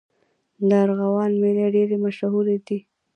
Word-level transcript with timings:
د 0.67 0.71
ارغوان 0.83 1.31
میلې 1.41 1.67
ډېرې 1.75 1.97
مشهورې 2.05 2.57
دي. 2.65 2.79